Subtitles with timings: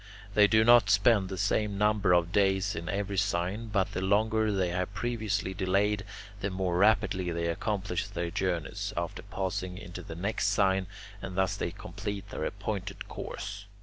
[0.33, 4.51] They do not spend the same number of days in every sign, but the longer
[4.51, 6.05] they have previously delayed,
[6.39, 10.87] the more rapidly they accomplish their journeys after passing into the next sign,
[11.21, 13.67] and thus they complete their appointed course.